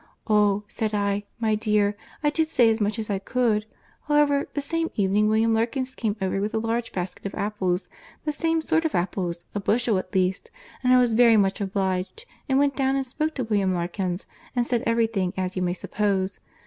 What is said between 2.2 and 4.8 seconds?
I did say as much as I could. However, the very